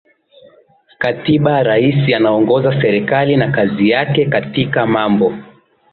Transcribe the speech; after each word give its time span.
Katiba 0.97 1.63
Rais 1.63 2.13
anaongoza 2.15 2.81
serikali 2.81 3.37
na 3.37 3.51
kazi 3.51 3.89
yake 3.89 4.25
Katika 4.25 4.85
mambo 4.87 5.33